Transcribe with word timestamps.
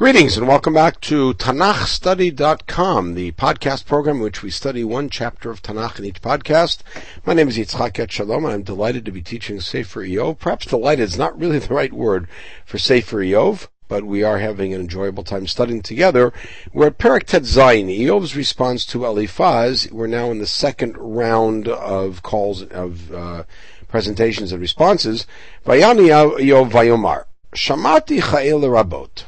Greetings 0.00 0.38
and 0.38 0.48
welcome 0.48 0.72
back 0.72 0.98
to 1.02 1.34
TanachStudy.com, 1.34 3.12
the 3.12 3.32
podcast 3.32 3.84
program 3.84 4.16
in 4.16 4.22
which 4.22 4.42
we 4.42 4.48
study 4.48 4.82
one 4.82 5.10
chapter 5.10 5.50
of 5.50 5.60
Tanakh 5.60 5.98
in 5.98 6.06
each 6.06 6.22
podcast. 6.22 6.78
My 7.26 7.34
name 7.34 7.48
is 7.48 7.58
Yitzhak 7.58 7.92
Etshalom 7.92 8.44
and 8.44 8.54
I'm 8.54 8.62
delighted 8.62 9.04
to 9.04 9.12
be 9.12 9.20
teaching 9.20 9.60
Sefer 9.60 10.00
Iyov. 10.00 10.38
Perhaps 10.38 10.64
delighted 10.64 11.02
is 11.02 11.18
not 11.18 11.38
really 11.38 11.58
the 11.58 11.74
right 11.74 11.92
word 11.92 12.28
for 12.64 12.78
Sefer 12.78 13.18
Iyov, 13.18 13.68
but 13.88 14.04
we 14.04 14.22
are 14.22 14.38
having 14.38 14.72
an 14.72 14.80
enjoyable 14.80 15.22
time 15.22 15.46
studying 15.46 15.82
together. 15.82 16.32
We're 16.72 16.86
at 16.86 16.96
Perek 16.96 17.24
Tet 17.24 17.42
Zayin, 17.42 17.94
Iyov's 17.94 18.34
response 18.34 18.86
to 18.86 19.04
Eliphaz. 19.04 19.92
We're 19.92 20.06
now 20.06 20.30
in 20.30 20.38
the 20.38 20.46
second 20.46 20.96
round 20.96 21.68
of 21.68 22.22
calls, 22.22 22.62
of 22.62 23.12
uh, 23.12 23.44
presentations 23.88 24.50
and 24.50 24.62
responses. 24.62 25.26
Vayani 25.66 26.08
Iyov 26.08 26.70
Vayomar. 26.70 27.26
Shamati 27.54 28.22
Cha'el 28.22 28.62
Rabot. 28.62 29.24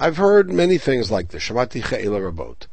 I've 0.00 0.16
heard 0.16 0.52
many 0.52 0.78
things 0.78 1.10
like 1.10 1.28
this. 1.28 1.42
Shamati 1.42 1.82
Cha'el 1.82 2.20
Rabot. 2.20 2.66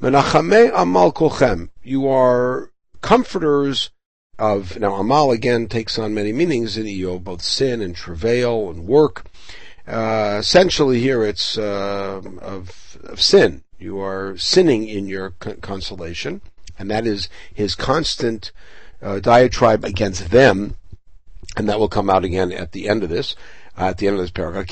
Menachame 0.00 0.72
Amal 0.74 1.12
Kolchem. 1.12 1.68
You 1.84 2.08
are 2.08 2.72
comforters 3.00 3.90
of, 4.40 4.78
now 4.80 4.94
Amal 4.94 5.30
again 5.30 5.68
takes 5.68 5.98
on 6.00 6.14
many 6.14 6.32
meanings 6.32 6.76
in 6.76 6.86
Iyov, 6.86 7.22
both 7.22 7.42
sin 7.42 7.80
and 7.80 7.94
travail 7.94 8.70
and 8.70 8.86
work. 8.86 9.26
Uh, 9.86 10.36
essentially 10.40 11.00
here 11.00 11.22
it's 11.22 11.56
uh, 11.56 12.20
of, 12.40 12.98
of 13.04 13.20
sin. 13.20 13.62
You 13.78 14.00
are 14.00 14.36
sinning 14.36 14.88
in 14.88 15.06
your 15.06 15.30
consolation, 15.30 16.40
and 16.76 16.90
that 16.90 17.06
is 17.06 17.28
his 17.52 17.76
constant 17.76 18.50
uh, 19.00 19.20
diatribe 19.20 19.84
against 19.84 20.30
them, 20.30 20.76
and 21.56 21.68
that 21.68 21.78
will 21.78 21.88
come 21.88 22.10
out 22.10 22.24
again 22.24 22.50
at 22.50 22.72
the 22.72 22.88
end 22.88 23.04
of 23.04 23.10
this, 23.10 23.36
uh, 23.78 23.86
at 23.86 23.98
the 23.98 24.06
end 24.06 24.16
of 24.16 24.22
this 24.22 24.30
paragraph. 24.30 24.66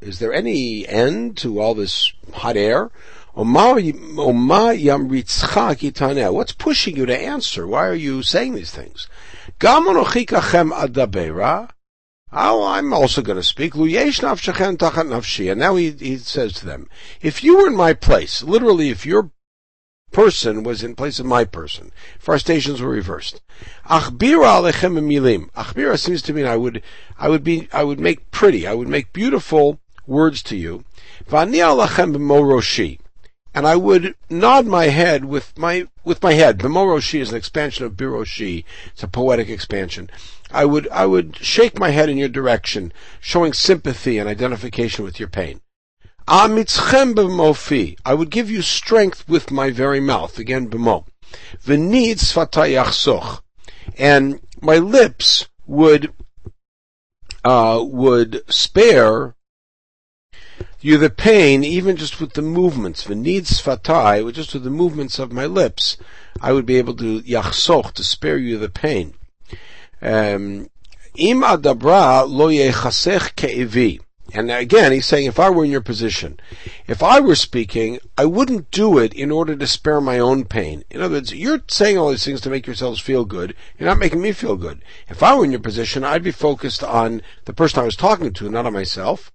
Is 0.00 0.18
there 0.18 0.32
any 0.32 0.88
end 0.88 1.36
to 1.38 1.60
all 1.60 1.74
this 1.74 2.12
hot 2.32 2.56
air? 2.56 2.90
What's 3.34 3.52
pushing 6.52 6.96
you 6.96 7.06
to 7.06 7.18
answer? 7.18 7.66
Why 7.66 7.86
are 7.86 7.94
you 7.94 8.22
saying 8.22 8.54
these 8.54 8.72
things? 8.72 9.08
Oh, 12.34 12.66
I'm 12.66 12.94
also 12.94 13.20
going 13.22 13.36
to 13.36 13.42
speak. 13.42 13.74
And 13.74 15.58
now 15.58 15.76
he, 15.76 15.90
he 15.90 16.16
says 16.18 16.52
to 16.54 16.66
them, 16.66 16.88
if 17.20 17.44
you 17.44 17.58
were 17.58 17.66
in 17.66 17.76
my 17.76 17.92
place, 17.94 18.42
literally 18.42 18.90
if 18.90 19.06
your 19.06 19.30
person 20.12 20.62
was 20.62 20.82
in 20.82 20.94
place 20.94 21.18
of 21.18 21.26
my 21.26 21.44
person, 21.44 21.90
if 22.20 22.28
our 22.28 22.38
stations 22.38 22.80
were 22.80 22.90
reversed, 22.90 23.40
achbira 23.86 24.60
alechem 24.60 24.98
milim. 24.98 25.50
Achbira 25.52 25.98
seems 25.98 26.22
to 26.22 26.32
mean 26.32 26.46
I 26.46 26.56
would, 26.56 26.82
I 27.18 27.28
would 27.28 27.42
be, 27.42 27.68
I 27.72 27.82
would 27.82 27.98
make 27.98 28.30
pretty, 28.30 28.66
I 28.66 28.74
would 28.74 28.88
make 28.88 29.12
beautiful 29.12 29.80
words 30.06 30.42
to 30.44 30.56
you. 30.56 30.84
Vani 31.28 31.58
alachem 31.58 32.14
b'moroshi 32.14 32.98
and 33.54 33.66
I 33.66 33.76
would 33.76 34.14
nod 34.30 34.66
my 34.66 34.86
head 34.86 35.24
with 35.26 35.56
my 35.58 35.86
with 36.04 36.22
my 36.22 36.32
head. 36.32 36.58
B'moroshi 36.58 37.20
is 37.20 37.30
an 37.30 37.36
expansion 37.36 37.84
of 37.84 37.92
biroshi. 37.92 38.64
It's 38.92 39.02
a 39.02 39.08
poetic 39.08 39.48
expansion. 39.48 40.10
I 40.50 40.64
would 40.64 40.88
I 40.88 41.06
would 41.06 41.36
shake 41.36 41.78
my 41.78 41.90
head 41.90 42.08
in 42.08 42.16
your 42.16 42.28
direction, 42.28 42.92
showing 43.20 43.52
sympathy 43.52 44.18
and 44.18 44.28
identification 44.28 45.04
with 45.04 45.18
your 45.18 45.28
pain. 45.28 45.60
Amitzchem 46.28 47.14
b'mofi. 47.14 47.98
I 48.04 48.14
would 48.14 48.30
give 48.30 48.50
you 48.50 48.62
strength 48.62 49.28
with 49.28 49.50
my 49.50 49.70
very 49.70 50.00
mouth. 50.00 50.38
Again, 50.38 50.68
b'mo. 50.68 51.04
V'nid 51.64 52.18
sfatayachsoch. 52.18 53.40
And 53.98 54.40
my 54.60 54.76
lips 54.76 55.48
would 55.66 56.12
uh, 57.44 57.82
would 57.84 58.42
spare 58.48 59.34
you 60.80 60.98
the 60.98 61.10
pain, 61.10 61.64
even 61.64 61.96
just 61.96 62.20
with 62.20 62.32
the 62.32 62.42
movements, 62.42 63.04
v'nid 63.04 63.42
sfatai, 63.42 64.32
just 64.32 64.54
with 64.54 64.64
the 64.64 64.70
movements 64.70 65.18
of 65.18 65.32
my 65.32 65.46
lips, 65.46 65.96
I 66.40 66.52
would 66.52 66.66
be 66.66 66.76
able 66.76 66.94
to 66.96 67.20
yachsoch, 67.22 67.92
to 67.92 68.04
spare 68.04 68.36
you 68.36 68.58
the 68.58 68.68
pain. 68.68 69.14
Um, 70.00 70.68
Im 71.14 71.42
adabra 71.42 72.28
lo 72.28 72.48
yechasech 72.48 73.34
ke'evi. 73.36 74.00
And 74.34 74.50
again, 74.50 74.92
he's 74.92 75.04
saying, 75.04 75.26
if 75.26 75.38
I 75.38 75.50
were 75.50 75.64
in 75.64 75.70
your 75.70 75.82
position, 75.82 76.40
if 76.86 77.02
I 77.02 77.20
were 77.20 77.34
speaking, 77.34 77.98
I 78.16 78.24
wouldn't 78.24 78.70
do 78.70 78.98
it 78.98 79.12
in 79.12 79.30
order 79.30 79.54
to 79.54 79.66
spare 79.66 80.00
my 80.00 80.18
own 80.18 80.46
pain. 80.46 80.84
In 80.90 81.02
other 81.02 81.16
words, 81.16 81.34
you're 81.34 81.62
saying 81.68 81.98
all 81.98 82.10
these 82.10 82.24
things 82.24 82.40
to 82.42 82.50
make 82.50 82.66
yourselves 82.66 82.98
feel 82.98 83.26
good. 83.26 83.54
You're 83.78 83.90
not 83.90 83.98
making 83.98 84.22
me 84.22 84.32
feel 84.32 84.56
good. 84.56 84.82
If 85.08 85.22
I 85.22 85.36
were 85.36 85.44
in 85.44 85.50
your 85.52 85.60
position, 85.60 86.02
I'd 86.02 86.22
be 86.22 86.30
focused 86.30 86.82
on 86.82 87.20
the 87.44 87.52
person 87.52 87.80
I 87.80 87.84
was 87.84 87.94
talking 87.94 88.32
to, 88.32 88.48
not 88.48 88.64
on 88.64 88.72
myself. 88.72 89.30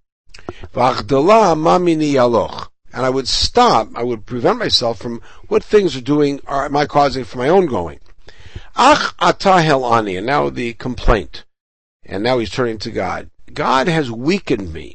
And 2.94 3.06
I 3.06 3.10
would 3.10 3.28
stop, 3.28 3.90
I 3.96 4.02
would 4.02 4.26
prevent 4.26 4.58
myself 4.58 4.98
from 4.98 5.22
what 5.48 5.64
things 5.64 5.96
are 5.96 6.02
doing, 6.02 6.40
are, 6.48 6.66
am 6.66 6.76
I 6.76 6.88
causing 6.88 7.24
for 7.24 7.38
my 7.38 7.50
own 7.50 7.68
going. 7.68 8.00
Ach 8.76 9.16
atahel 9.20 9.92
ani, 9.92 10.18
and 10.18 10.26
now 10.26 10.50
the 10.50 10.74
complaint. 10.74 11.46
And 12.04 12.24
now 12.24 12.40
he's 12.40 12.50
turning 12.50 12.80
to 12.80 12.92
God. 12.92 13.30
God 13.54 13.88
has 13.88 14.12
weakened 14.12 14.74
me. 14.74 14.94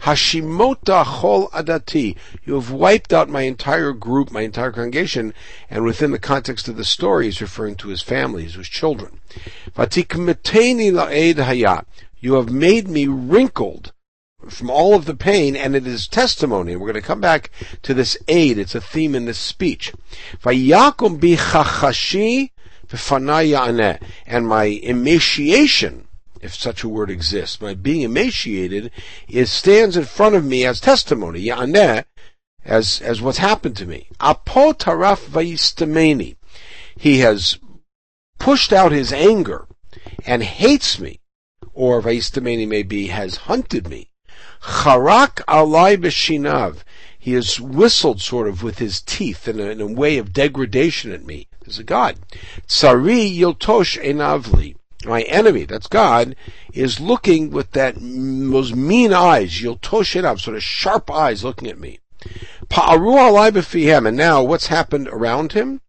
Hashimota 0.00 1.04
chol 1.04 1.50
adati. 1.50 2.16
You 2.44 2.54
have 2.54 2.70
wiped 2.70 3.12
out 3.12 3.28
my 3.28 3.42
entire 3.42 3.92
group, 3.92 4.30
my 4.30 4.42
entire 4.42 4.72
congregation, 4.72 5.34
and 5.70 5.84
within 5.84 6.10
the 6.10 6.18
context 6.18 6.68
of 6.68 6.76
the 6.76 6.84
story, 6.84 7.26
he's 7.26 7.40
referring 7.40 7.76
to 7.76 7.88
his 7.88 8.02
family, 8.02 8.44
his 8.44 8.68
children. 8.68 9.20
Vatikmeteni 9.74 10.92
la'ed 10.92 11.38
haya. 11.38 11.84
You 12.18 12.34
have 12.34 12.50
made 12.50 12.88
me 12.88 13.06
wrinkled 13.06 13.92
from 14.48 14.70
all 14.70 14.94
of 14.94 15.06
the 15.06 15.14
pain, 15.14 15.56
and 15.56 15.74
it 15.74 15.86
is 15.86 16.06
testimony. 16.06 16.76
We're 16.76 16.92
going 16.92 16.94
to 16.94 17.02
come 17.02 17.20
back 17.20 17.50
to 17.82 17.94
this 17.94 18.16
aid. 18.28 18.58
It's 18.58 18.74
a 18.74 18.80
theme 18.80 19.14
in 19.14 19.24
this 19.24 19.38
speech. 19.38 19.92
Vayakum 20.42 21.18
bichachashi 21.18 22.50
and 24.26 24.46
my 24.46 24.64
emaciation, 24.64 26.06
if 26.40 26.54
such 26.54 26.82
a 26.82 26.88
word 26.88 27.10
exists, 27.10 27.60
my 27.60 27.74
being 27.74 28.02
emaciated, 28.02 28.90
is 29.28 29.50
stands 29.50 29.96
in 29.96 30.04
front 30.04 30.34
of 30.34 30.44
me 30.44 30.64
as 30.64 30.80
testimony, 30.80 31.44
ya'aneh, 31.44 32.04
as, 32.64 33.00
as 33.00 33.20
what's 33.20 33.38
happened 33.38 33.76
to 33.76 33.86
me. 33.86 34.08
Apo 34.20 34.72
taraf 34.72 35.24
vayistameni. 35.26 36.36
He 36.96 37.18
has 37.20 37.58
pushed 38.38 38.72
out 38.72 38.92
his 38.92 39.12
anger 39.12 39.66
and 40.26 40.42
hates 40.42 40.98
me, 40.98 41.20
or 41.72 42.02
vayistameni 42.02 42.66
may 42.66 42.82
be, 42.82 43.08
has 43.08 43.36
hunted 43.36 43.88
me. 43.88 44.10
Charak 44.62 45.44
alai 45.46 45.96
b'shinav. 45.96 46.78
He 47.18 47.32
has 47.32 47.60
whistled 47.60 48.20
sort 48.20 48.46
of 48.48 48.62
with 48.62 48.78
his 48.78 49.00
teeth 49.00 49.48
in 49.48 49.58
a, 49.58 49.64
in 49.64 49.80
a 49.80 49.86
way 49.86 50.18
of 50.18 50.32
degradation 50.32 51.12
at 51.12 51.24
me 51.24 51.48
is 51.66 51.78
a 51.78 51.84
God. 51.84 52.18
Tsari 52.66 53.36
Yiltosh 53.36 54.00
Enavli. 54.02 54.76
My 55.06 55.22
enemy, 55.22 55.64
that's 55.64 55.86
God, 55.86 56.34
is 56.72 57.00
looking 57.00 57.50
with 57.50 57.70
that 57.72 57.94
those 57.96 58.74
mean 58.74 59.12
eyes, 59.12 59.60
Yiltosh 59.60 60.20
Enav, 60.20 60.40
sort 60.40 60.56
of 60.56 60.62
sharp 60.62 61.10
eyes 61.10 61.44
looking 61.44 61.68
at 61.68 61.78
me. 61.78 62.00
And 62.76 64.16
now 64.16 64.42
what's 64.42 64.66
happened 64.66 65.08
around 65.08 65.52
him? 65.52 65.80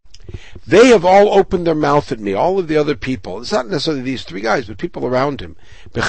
They 0.67 0.89
have 0.89 1.05
all 1.05 1.33
opened 1.33 1.65
their 1.65 1.73
mouth 1.73 2.11
at 2.11 2.19
me, 2.19 2.33
all 2.33 2.59
of 2.59 2.67
the 2.67 2.75
other 2.75 2.95
people. 2.95 3.39
It's 3.41 3.53
not 3.53 3.69
necessarily 3.69 4.03
these 4.03 4.23
three 4.23 4.41
guys, 4.41 4.67
but 4.67 4.77
people 4.77 5.05
around 5.05 5.39
him. 5.41 5.55
They've 5.93 6.03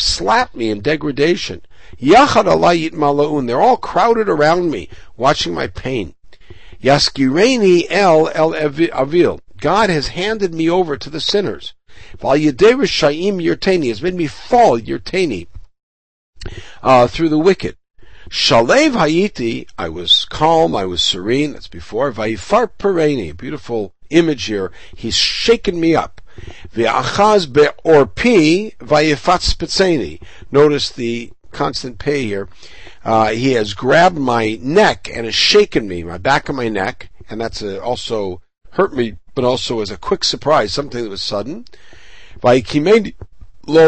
slapped 0.00 0.54
me 0.54 0.70
in 0.70 0.80
degradation. 0.80 1.62
They're 1.98 3.60
all 3.60 3.76
crowded 3.78 4.28
around 4.28 4.70
me, 4.70 4.88
watching 5.16 5.54
my 5.54 5.66
pain. 5.68 6.14
Yaskireni 6.82 7.86
el 7.88 8.28
el 8.28 8.54
avil. 8.54 9.40
God 9.60 9.90
has 9.90 10.08
handed 10.08 10.54
me 10.54 10.70
over 10.70 10.96
to 10.96 11.10
the 11.10 11.20
sinners. 11.20 11.74
Yertani 12.18 13.88
has 13.88 14.02
made 14.02 14.14
me 14.14 14.26
fall 14.26 14.78
Yertani 14.78 15.48
uh, 16.82 17.08
through 17.08 17.28
the 17.28 17.38
wicked. 17.38 17.76
Shalev 18.30 18.92
Hayiti, 18.92 19.66
I 19.78 19.88
was 19.88 20.26
calm, 20.26 20.76
I 20.76 20.84
was 20.84 21.02
serene, 21.02 21.52
that's 21.52 21.68
before. 21.68 22.12
Vaifar 22.12 22.70
Pereni, 22.78 23.34
beautiful 23.36 23.94
image 24.10 24.44
here. 24.44 24.70
He's 24.94 25.16
shaken 25.16 25.80
me 25.80 25.94
up. 25.96 26.20
V'achaz 26.74 27.50
be'orpi 27.50 28.76
vayifatz 28.76 29.54
spitzeni. 29.54 30.22
Notice 30.52 30.90
the 30.90 31.32
constant 31.52 31.98
pay 31.98 32.24
here. 32.24 32.48
Uh, 33.04 33.28
he 33.30 33.52
has 33.52 33.72
grabbed 33.72 34.18
my 34.18 34.58
neck 34.60 35.08
and 35.12 35.24
has 35.24 35.34
shaken 35.34 35.88
me, 35.88 36.02
my 36.02 36.18
back 36.18 36.48
of 36.48 36.54
my 36.54 36.68
neck, 36.68 37.10
and 37.30 37.40
that's 37.40 37.62
a, 37.62 37.82
also 37.82 38.42
hurt 38.72 38.92
me, 38.94 39.16
but 39.38 39.44
also 39.44 39.80
as 39.80 39.92
a 39.92 39.96
quick 39.96 40.24
surprise, 40.24 40.72
something 40.72 41.04
that 41.04 41.08
was 41.08 41.22
sudden. 41.22 41.64
lo 42.42 42.52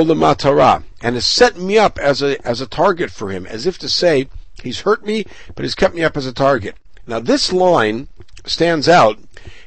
lematara, 0.04 0.84
and 1.02 1.16
has 1.16 1.26
set 1.26 1.58
me 1.58 1.76
up 1.76 1.98
as 1.98 2.22
a 2.22 2.40
as 2.46 2.60
a 2.60 2.68
target 2.68 3.10
for 3.10 3.30
him, 3.30 3.46
as 3.46 3.66
if 3.66 3.76
to 3.76 3.88
say 3.88 4.28
he's 4.62 4.82
hurt 4.82 5.04
me, 5.04 5.24
but 5.56 5.64
he's 5.64 5.74
kept 5.74 5.96
me 5.96 6.04
up 6.04 6.16
as 6.16 6.24
a 6.24 6.32
target. 6.32 6.76
Now 7.04 7.18
this 7.18 7.52
line 7.52 8.06
stands 8.46 8.88
out 8.88 9.18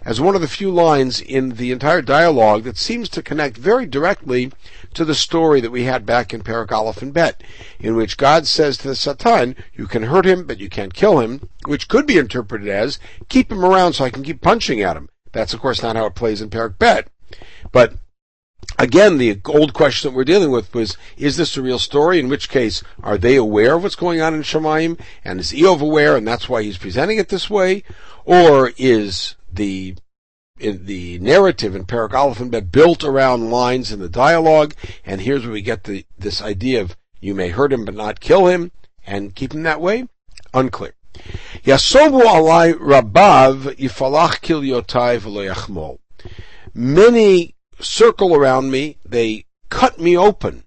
as 0.05 0.21
one 0.21 0.35
of 0.35 0.41
the 0.41 0.47
few 0.47 0.71
lines 0.71 1.19
in 1.19 1.55
the 1.57 1.73
entire 1.73 2.01
dialogue 2.01 2.63
that 2.63 2.77
seems 2.77 3.09
to 3.09 3.21
connect 3.21 3.57
very 3.57 3.85
directly 3.85 4.53
to 4.93 5.03
the 5.03 5.13
story 5.13 5.59
that 5.59 5.71
we 5.71 5.83
had 5.83 6.05
back 6.05 6.33
in 6.33 6.43
Perek 6.43 6.71
Aleph 6.71 7.01
and 7.01 7.13
Bet, 7.13 7.43
in 7.77 7.97
which 7.97 8.15
God 8.15 8.47
says 8.47 8.77
to 8.77 8.87
the 8.87 8.95
Satan, 8.95 9.57
you 9.73 9.85
can 9.87 10.03
hurt 10.03 10.25
him, 10.25 10.45
but 10.47 10.61
you 10.61 10.69
can't 10.69 10.93
kill 10.93 11.19
him, 11.19 11.49
which 11.65 11.89
could 11.89 12.07
be 12.07 12.17
interpreted 12.17 12.69
as, 12.69 12.99
keep 13.27 13.51
him 13.51 13.65
around 13.65 13.91
so 13.91 14.05
I 14.05 14.09
can 14.09 14.23
keep 14.23 14.39
punching 14.39 14.81
at 14.81 14.95
him. 14.95 15.09
That's 15.33 15.53
of 15.53 15.59
course 15.59 15.83
not 15.83 15.97
how 15.97 16.05
it 16.05 16.15
plays 16.15 16.41
in 16.41 16.49
Perek 16.49 16.77
Bet. 16.79 17.09
But 17.71 17.95
Again, 18.79 19.17
the 19.17 19.39
old 19.45 19.73
question 19.73 20.09
that 20.09 20.15
we're 20.15 20.23
dealing 20.23 20.49
with 20.49 20.73
was, 20.73 20.97
is 21.17 21.37
this 21.37 21.57
a 21.57 21.61
real 21.61 21.79
story? 21.79 22.19
In 22.19 22.29
which 22.29 22.49
case, 22.49 22.81
are 23.03 23.17
they 23.17 23.35
aware 23.35 23.75
of 23.75 23.83
what's 23.83 23.95
going 23.95 24.21
on 24.21 24.33
in 24.33 24.41
Shamayim? 24.41 24.99
And 25.23 25.39
is 25.39 25.51
Iyov 25.51 25.81
aware 25.81 26.15
and 26.15 26.27
that's 26.27 26.49
why 26.49 26.63
he's 26.63 26.77
presenting 26.77 27.17
it 27.17 27.29
this 27.29 27.49
way? 27.49 27.83
Or 28.25 28.71
is 28.77 29.35
the 29.51 29.95
in 30.59 30.85
the 30.85 31.19
narrative 31.19 31.75
in 31.75 31.85
Perek 31.85 32.13
Aleph 32.13 32.39
and 32.39 32.51
Bet 32.51 32.71
built 32.71 33.03
around 33.03 33.51
lines 33.51 33.91
in 33.91 33.99
the 33.99 34.09
dialogue, 34.09 34.75
and 35.05 35.21
here's 35.21 35.43
where 35.43 35.51
we 35.51 35.61
get 35.61 35.83
the, 35.83 36.05
this 36.17 36.41
idea 36.41 36.81
of 36.81 36.95
you 37.19 37.33
may 37.33 37.49
hurt 37.49 37.73
him 37.73 37.85
but 37.85 37.95
not 37.95 38.19
kill 38.21 38.47
him, 38.47 38.71
and 39.05 39.35
keep 39.35 39.53
him 39.53 39.63
that 39.63 39.81
way? 39.81 40.07
Unclear. 40.53 40.93
Yasobu 41.63 42.21
alai 42.23 42.73
rabav 42.73 43.75
yifalach 43.77 44.41
kilyotai 44.41 45.19
v'lo 45.19 45.99
Many 46.73 47.55
circle 47.79 48.35
around 48.35 48.71
me, 48.71 48.97
they 49.05 49.45
cut 49.69 49.99
me 49.99 50.17
open 50.17 50.63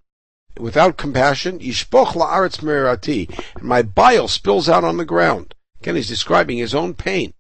without 0.59 0.97
compassion. 0.97 1.59
Yishpoch 1.59 2.15
la'aretz 2.15 2.61
merati, 2.61 3.29
and 3.57 3.65
my 3.65 3.83
bile 3.83 4.29
spills 4.29 4.69
out 4.69 4.85
on 4.85 4.97
the 4.97 5.05
ground. 5.05 5.55
Again, 5.81 5.97
he's 5.97 6.09
describing 6.09 6.59
his 6.59 6.75
own 6.75 6.95
pain. 6.95 7.35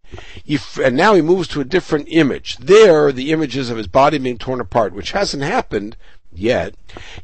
And 0.82 0.97
now 0.97 1.14
he 1.14 1.23
moves 1.23 1.49
to 1.49 1.61
a 1.61 1.64
different 1.64 2.09
image. 2.11 2.56
There, 2.59 3.11
the 3.11 3.32
images 3.32 3.70
of 3.70 3.76
his 3.76 3.87
body 3.88 4.19
being 4.19 4.38
torn 4.38 4.61
apart, 4.61 4.93
which 4.93 5.12
hasn't 5.12 5.43
happened 5.43 5.97
yet. 6.32 6.75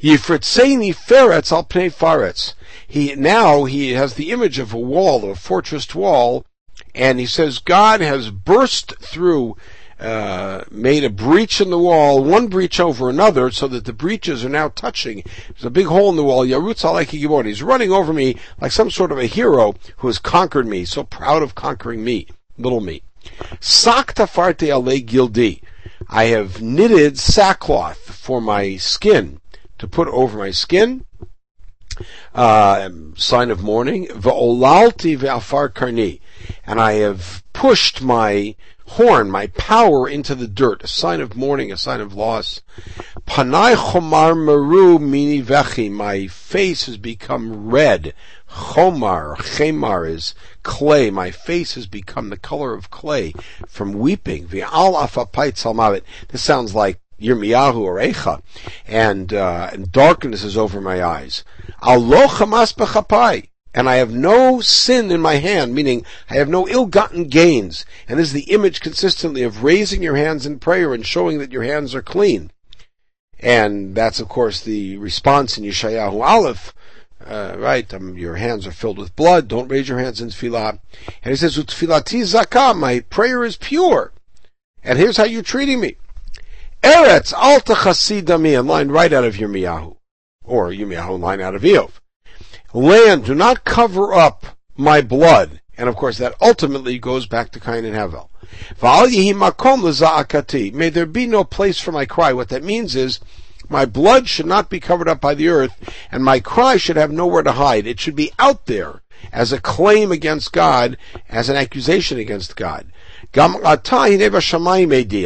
Yifritzeini 0.01 0.95
feretz 0.95 1.53
al 1.53 1.65
pnei 1.65 1.93
faretz. 1.93 2.55
He, 2.87 3.15
now 3.15 3.65
he 3.65 3.93
has 3.93 4.15
the 4.15 4.31
image 4.31 4.59
of 4.59 4.73
a 4.73 4.79
wall, 4.79 5.31
a 5.31 5.35
fortressed 5.35 5.95
wall, 5.95 6.45
and 6.95 7.19
he 7.19 7.27
says 7.27 7.59
God 7.59 8.01
has 8.01 8.31
burst 8.31 8.95
through 8.99 9.57
uh, 10.03 10.65
made 10.69 11.05
a 11.05 11.11
breach 11.11 11.61
in 11.61 11.71
the 11.71 11.79
wall, 11.79 12.25
one 12.25 12.49
breach 12.49 12.81
over 12.81 13.09
another, 13.09 13.53
so 13.53 13.69
that 13.69 13.85
the 13.85 13.93
breaches 13.93 14.45
are 14.45 14.49
now 14.49 14.69
touching. 14.69 15.23
There's 15.49 15.65
a 15.65 15.71
big 15.71 15.87
hole 15.87 16.11
in 16.11 16.17
the 16.17 16.25
wall. 16.25 16.45
Yarutz 16.45 16.83
Aleki 16.83 17.45
He's 17.45 17.63
running 17.63 17.93
over 17.93 18.13
me 18.13 18.37
like 18.61 18.73
some 18.73 18.91
sort 18.91 19.13
of 19.13 19.19
a 19.19 19.27
hero 19.27 19.77
who 19.99 20.09
has 20.09 20.19
conquered 20.19 20.67
me, 20.67 20.85
so 20.85 21.05
proud 21.05 21.43
of 21.43 21.55
conquering 21.55 22.03
me, 22.03 22.27
little 22.59 22.81
me. 22.81 23.03
Sak 23.61 24.15
tafarte 24.15 24.67
ale 24.67 24.83
gildi. 24.83 25.63
I 26.15 26.25
have 26.27 26.61
knitted 26.61 27.19
sackcloth 27.19 27.97
for 27.97 28.43
my 28.43 28.77
skin, 28.77 29.41
to 29.79 29.89
put 29.89 30.09
over 30.09 30.37
my 30.37 30.51
skin. 30.51 31.07
Uh, 32.35 32.91
sign 33.17 33.51
of 33.51 33.63
mourning. 33.63 34.09
Ve'olalti 34.09 35.17
ve'afar 35.17 35.71
karni. 35.71 36.21
And 36.67 36.79
I 36.79 36.95
have 36.95 37.43
pushed 37.55 38.03
my 38.03 38.57
horn, 38.89 39.31
my 39.31 39.47
power 39.47 40.07
into 40.07 40.35
the 40.35 40.47
dirt, 40.47 40.85
a 40.85 40.87
sign 40.87 41.23
of 41.23 41.35
mourning, 41.35 41.73
a 41.73 41.79
sign 41.79 42.03
of 42.03 42.13
loss. 42.13 42.61
Panai 43.27 43.75
chomar 43.75 44.37
maru 44.37 44.99
mini 44.99 45.43
vechi, 45.43 45.91
my 45.91 46.27
face 46.27 46.85
has 46.85 46.99
become 46.99 47.71
red. 47.71 48.13
Chomar, 48.53 49.37
chemar 49.37 50.09
is 50.09 50.35
clay, 50.63 51.11
my 51.11 51.31
face 51.31 51.75
has 51.75 51.87
become 51.87 52.29
the 52.29 52.37
color 52.37 52.75
of 52.75 52.91
clay 52.91 53.33
from 53.67 53.95
weeping. 53.95 54.47
V'al 54.47 54.95
afapait. 54.95 56.03
This 56.29 56.43
sounds 56.43 56.75
like 56.75 57.01
Yirmiyahu 57.21 57.81
or 57.81 57.97
Echa, 57.97 58.43
and, 58.87 59.33
uh, 59.33 59.71
and 59.73 59.91
darkness 59.91 60.45
is 60.45 60.57
over 60.57 60.81
my 60.81 61.03
eyes. 61.03 61.45
Bechapai 61.83 63.49
and 63.75 63.89
I 63.89 63.97
have 63.97 64.13
no 64.13 64.61
sin 64.61 65.11
in 65.11 65.21
my 65.21 65.37
hand, 65.37 65.75
meaning 65.75 66.05
I 66.29 66.35
have 66.35 66.49
no 66.49 66.69
ill-gotten 66.69 67.29
gains. 67.29 67.87
And 68.07 68.19
this 68.19 68.29
is 68.29 68.33
the 68.35 68.53
image 68.53 68.81
consistently 68.81 69.43
of 69.43 69.65
raising 69.65 70.03
your 70.03 70.17
hands 70.17 70.45
in 70.45 70.59
prayer 70.59 70.93
and 70.93 71.07
showing 71.07 71.39
that 71.39 71.53
your 71.53 71.63
hands 71.63 71.95
are 71.95 72.03
clean. 72.03 72.51
And 73.41 73.95
that's 73.95 74.21
of 74.21 74.29
course 74.29 74.61
the 74.61 74.99
response 74.99 75.57
in 75.57 75.65
Yeshayahu 75.65 76.23
Aleph, 76.23 76.75
uh, 77.27 77.57
right? 77.59 77.93
Um, 77.93 78.17
your 78.17 78.37
hands 78.37 78.67
are 78.67 78.73
filled 78.73 78.99
with 78.99 79.17
blood. 79.17 79.49
Don't 79.49 79.69
raise 79.69 79.89
your 79.89 79.99
hands 79.99 80.21
in 80.21 80.29
tefillah. 80.29 80.79
And 81.23 81.31
he 81.31 81.37
says, 81.37 81.57
"Utfilati 81.57 82.23
zakah." 82.23 82.77
My 82.77 83.01
prayer 83.01 83.45
is 83.45 83.57
pure. 83.57 84.13
And 84.85 84.99
here's 84.99 85.17
how 85.17 85.25
you're 85.25 85.43
treating 85.43 85.81
me. 85.81 85.97
Eretz 86.83 87.33
alta 87.33 87.75
chasidami, 87.75 88.59
a 88.59 88.63
line 88.63 88.89
right 88.89 89.13
out 89.13 89.25
of 89.25 89.37
Yirmiyahu, 89.37 89.97
or 90.43 90.71
Yirmiyahu 90.71 91.21
line 91.21 91.41
out 91.41 91.55
of 91.55 91.63
Iyov. 91.63 91.93
Land, 92.75 93.27
do 93.27 93.35
not 93.35 93.65
cover 93.65 94.13
up 94.13 94.47
my 94.77 95.01
blood. 95.01 95.61
And 95.77 95.89
of 95.89 95.97
course 95.97 96.19
that 96.19 96.35
ultimately 96.41 96.99
goes 96.99 97.27
back 97.27 97.51
to 97.53 97.61
Cain 97.61 97.85
and 97.85 97.95
Hevel. 97.95 98.29
May 100.75 100.91
there 100.91 101.07
be 101.07 101.27
no 101.27 101.45
place 101.45 101.79
for 101.79 101.93
my 101.93 102.05
cry. 102.05 102.33
What 102.33 102.49
that 102.49 102.63
means 102.63 102.97
is, 102.97 103.21
my 103.69 103.85
blood 103.85 104.29
should 104.29 104.47
not 104.47 104.71
be 104.71 104.81
covered 104.81 105.09
up 105.09 105.21
by 105.21 105.35
the 105.35 105.49
earth, 105.49 105.73
and 106.11 106.25
my 106.25 106.41
cry 106.41 106.77
should 106.77 106.97
have 106.97 107.11
nowhere 107.11 107.43
to 107.43 107.53
hide. 107.53 107.87
It 107.87 108.01
should 108.01 108.17
be 108.17 108.33
out 108.39 108.67
there 108.67 109.03
as 109.33 109.53
a 109.53 109.61
claim 109.61 110.11
against 110.11 110.53
God, 110.53 110.97
as 111.29 111.49
an 111.49 111.57
accusation 111.57 112.19
against 112.19 112.57
God. 112.57 112.93
And 113.35 113.55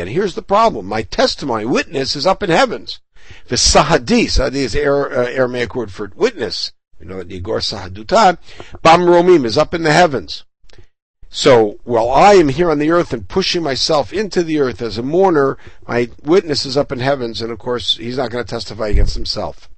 here's 0.09 0.35
the 0.35 0.45
problem. 0.47 0.87
My 0.87 1.03
testimony, 1.03 1.65
witness, 1.65 2.15
is 2.15 2.27
up 2.27 2.43
in 2.43 2.51
heavens. 2.51 3.01
The 3.49 3.57
sahadi, 3.57 4.27
sahadi 4.27 4.55
is 4.57 4.77
uh, 4.77 5.33
Aramaic 5.35 5.75
word 5.75 5.91
for 5.91 6.13
witness. 6.15 6.73
We 7.01 7.07
know 7.07 7.19
that 7.19 7.29
Yegar 7.29 7.61
Sahaduta, 7.61 8.39
Bam 8.83 9.01
Romim 9.01 9.45
is 9.45 9.59
up 9.59 9.75
in 9.75 9.83
the 9.83 9.93
heavens. 9.93 10.45
So 11.29 11.79
while 11.85 12.11
I 12.11 12.35
am 12.35 12.49
here 12.49 12.71
on 12.71 12.79
the 12.79 12.91
earth 12.91 13.13
and 13.13 13.29
pushing 13.29 13.63
myself 13.63 14.13
into 14.13 14.43
the 14.43 14.59
earth 14.59 14.81
as 14.81 14.97
a 14.97 15.03
mourner, 15.03 15.59
my 15.87 16.11
witness 16.23 16.65
is 16.65 16.77
up 16.77 16.93
in 16.93 17.01
heavens, 17.01 17.43
and 17.43 17.51
of 17.51 17.59
course 17.59 17.97
he's 17.97 18.17
not 18.17 18.31
going 18.31 18.45
to 18.45 18.51
testify 18.51 18.89
against 18.89 19.15
himself. 19.15 19.69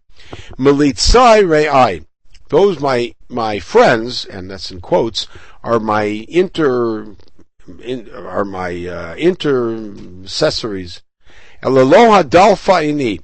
Militzai 0.58 1.42
re'ai. 1.42 2.04
Those 2.50 2.80
my 2.80 3.14
my 3.28 3.58
friends, 3.58 4.24
and 4.24 4.50
that's 4.50 4.70
in 4.70 4.80
quotes, 4.80 5.26
are 5.62 5.80
my 5.80 6.04
inter 6.28 7.14
in, 7.82 8.10
are 8.14 8.44
my 8.44 8.86
uh, 8.86 9.14
intercessories. 9.16 11.02
Eloha 11.62 12.22
dalfa 12.22 12.82
ini 12.82 13.20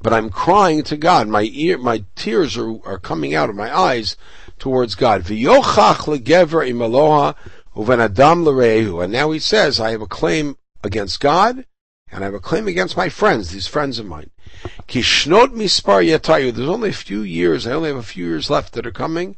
but 0.00 0.12
I'm 0.12 0.30
crying 0.30 0.82
to 0.84 0.96
God. 0.96 1.28
My 1.28 1.42
ear, 1.52 1.78
my 1.78 2.04
tears 2.14 2.56
are, 2.56 2.78
are 2.86 2.98
coming 2.98 3.34
out 3.34 3.50
of 3.50 3.56
my 3.56 3.76
eyes 3.76 4.16
towards 4.58 4.94
God. 4.94 5.28
And 5.28 5.38
now 9.12 9.30
he 9.30 9.38
says, 9.38 9.80
I 9.80 9.90
have 9.90 10.02
a 10.02 10.06
claim 10.06 10.56
against 10.82 11.20
God, 11.20 11.64
and 12.10 12.22
I 12.22 12.26
have 12.26 12.34
a 12.34 12.40
claim 12.40 12.68
against 12.68 12.96
my 12.96 13.08
friends, 13.08 13.50
these 13.50 13.66
friends 13.66 13.98
of 13.98 14.06
mine. 14.06 14.30
There's 14.92 15.26
only 15.26 16.88
a 16.88 16.92
few 16.92 17.22
years. 17.22 17.66
I 17.66 17.72
only 17.72 17.88
have 17.88 17.98
a 17.98 18.02
few 18.02 18.26
years 18.26 18.50
left 18.50 18.72
that 18.72 18.86
are 18.86 18.90
coming. 18.90 19.36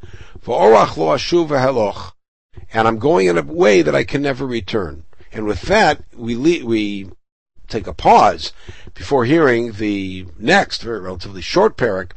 And 2.72 2.88
I'm 2.88 2.98
going 2.98 3.26
in 3.26 3.38
a 3.38 3.42
way 3.42 3.82
that 3.82 3.94
I 3.94 4.04
can 4.04 4.22
never 4.22 4.46
return. 4.46 5.04
And 5.32 5.46
with 5.46 5.62
that, 5.62 6.02
we 6.16 6.62
we 6.62 7.10
take 7.68 7.86
a 7.86 7.94
pause 7.94 8.52
before 8.94 9.24
hearing 9.24 9.72
the 9.72 10.26
next, 10.38 10.82
very 10.82 11.00
relatively 11.00 11.42
short 11.42 11.76
perek 11.76 12.12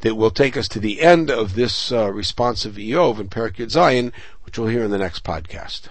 that 0.00 0.16
will 0.16 0.30
take 0.30 0.56
us 0.56 0.68
to 0.68 0.80
the 0.80 1.00
end 1.00 1.30
of 1.30 1.54
this 1.54 1.92
uh, 1.92 2.10
responsive 2.12 2.74
Iyov 2.74 3.20
in 3.20 3.28
Perek 3.28 3.56
Zayin, 3.56 4.12
which 4.44 4.58
we'll 4.58 4.68
hear 4.68 4.84
in 4.84 4.90
the 4.90 4.98
next 4.98 5.24
podcast. 5.24 5.88